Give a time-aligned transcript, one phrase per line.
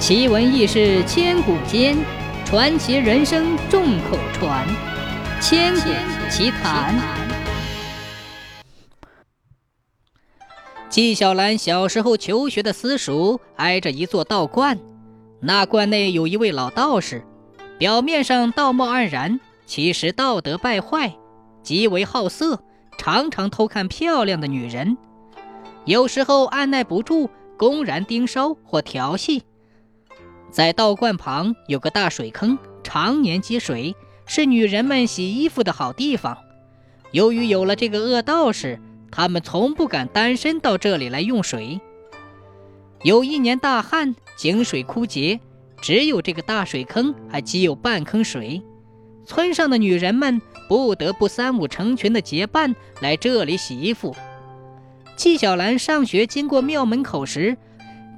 [0.00, 1.94] 奇闻异事千古间，
[2.46, 4.66] 传奇人生众口传。
[5.42, 5.90] 千古
[6.30, 6.98] 奇谈。
[10.88, 14.78] 纪晓岚小时候求学的私塾挨着一座道观，
[15.38, 17.22] 那观内有一位老道士，
[17.78, 21.14] 表面上道貌岸然，其实道德败坏，
[21.62, 22.62] 极为好色，
[22.96, 24.96] 常常偷看漂亮的女人，
[25.84, 27.28] 有时候按耐不住，
[27.58, 29.42] 公然盯梢或调戏。
[30.50, 33.94] 在道观旁有个大水坑，常年积水，
[34.26, 36.36] 是女人们洗衣服的好地方。
[37.12, 38.78] 由于有了这个恶道士，
[39.10, 41.80] 他们从不敢单身到这里来用水。
[43.02, 45.40] 有一年大旱，井水枯竭，
[45.80, 48.62] 只有这个大水坑还积有半坑水。
[49.24, 54.14] 村上的女人们不得不三五成群的结伴来这里洗衣服。
[55.16, 57.56] 纪晓岚上学经过庙门口时，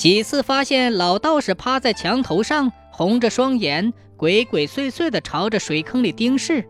[0.00, 6.64] 几次发现老道士趴在墙头上，红着双眼，鬼鬼祟祟地朝着水坑里盯视，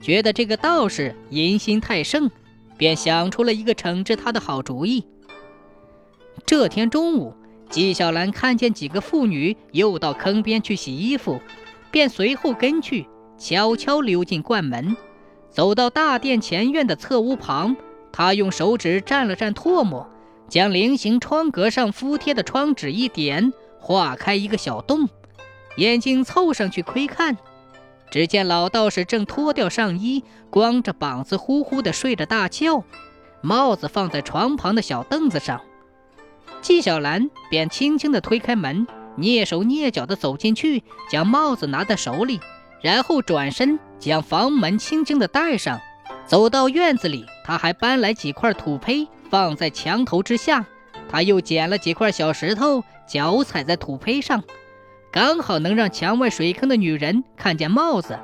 [0.00, 2.30] 觉得这个道士淫心太盛，
[2.78, 5.04] 便想出了一个惩治他的好主意。
[6.46, 7.34] 这天中午，
[7.68, 11.42] 纪晓岚看见几个妇女又到坑边去洗衣服，
[11.90, 14.96] 便随后跟去，悄悄溜进灌门，
[15.50, 17.76] 走到大殿前院的侧屋旁，
[18.10, 20.08] 他用手指蘸了蘸唾沫。
[20.48, 25.08] 将菱形窗格上敷贴的窗纸一点，划开一个小洞，
[25.76, 27.36] 眼睛凑上去窥看，
[28.10, 32.84] 只见老道士正脱掉上衣，光着膀子呼呼地睡着大觉，
[33.40, 35.60] 帽子放在床旁的小凳子上。
[36.62, 38.86] 纪晓岚便轻轻地推开门，
[39.18, 42.40] 蹑手蹑脚地走进去，将帽子拿在手里，
[42.80, 45.80] 然后转身将房门轻轻地带上。
[46.26, 49.08] 走到院子里，他还搬来几块土坯。
[49.34, 50.64] 放在墙头之下，
[51.10, 54.44] 他又捡了几块小石头，脚踩在土坯上，
[55.10, 58.16] 刚好能让墙外水坑的女人看见帽子。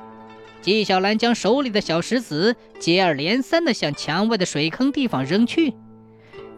[0.62, 5.74] 纪晓岚将手里的小石子接二连三地向墙外的水坑地方扔去，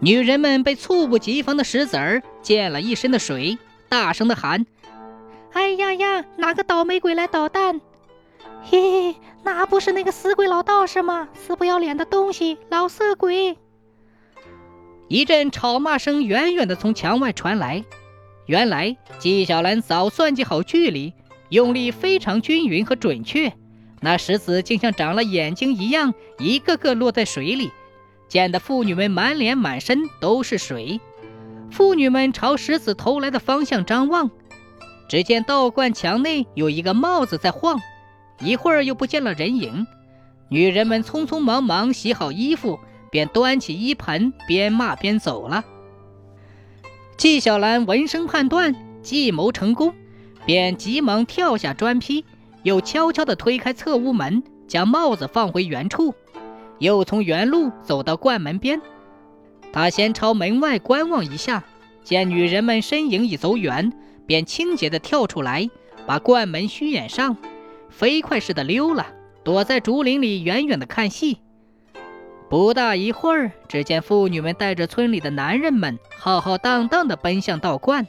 [0.00, 3.56] 女人们被猝不及防的石子儿溅了一身的水，
[3.88, 4.66] 大声地喊
[5.54, 7.81] ：“哎呀呀，哪个倒霉鬼来捣蛋？
[8.71, 11.31] 嘿嘿，那不是那个死鬼老道士吗？
[11.32, 13.56] 死不要脸的东西，老色鬼！”
[15.12, 17.84] 一阵吵骂声远远地从墙外传来。
[18.47, 21.12] 原来纪晓岚早算计好距离，
[21.50, 23.53] 用力非常均匀和准确，
[24.01, 27.71] 那石子竟像长了眼睛一样，一个个落在水里，
[28.27, 30.99] 溅得妇女们满脸满身都是水。
[31.71, 34.31] 妇女们朝石子投来的方向张望，
[35.11, 37.78] 只见道观墙内有一个帽子在晃，
[38.41, 39.87] 一会儿又不见了人影。
[40.49, 42.81] 女人们匆匆忙忙洗好衣服。
[43.12, 45.62] 便端起衣盆，边骂边走了。
[47.19, 49.93] 纪晓岚闻声判断计谋成功，
[50.47, 52.25] 便急忙跳下砖坯，
[52.62, 56.15] 又悄悄地推开侧屋门，将帽子放回原处，
[56.78, 58.81] 又从原路走到灌门边。
[59.75, 61.62] 他先朝门外观望一下，
[62.03, 63.93] 见女人们身影已走远，
[64.25, 65.69] 便轻捷地跳出来，
[66.06, 67.37] 把灌门虚掩上，
[67.91, 69.06] 飞快似的溜了，
[69.45, 71.41] 躲在竹林里远远地看戏。
[72.53, 78.07] 不大一会儿，只见妇女们带着村里的男人们浩浩荡荡地奔向道观，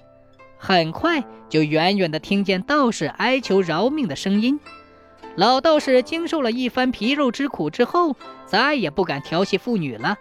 [0.57, 4.59] 很快就远远地听见道士哀求饶命的声音。
[5.37, 10.17] 老道士经受了一番皮肉之苦之后，再也不敢调戏妇女了。